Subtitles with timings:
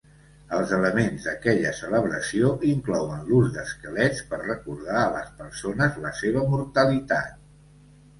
[0.59, 7.37] Els elements d'aquella celebració inclouen l'ús d'esquelets per recordar a les persones la seva mortalitat.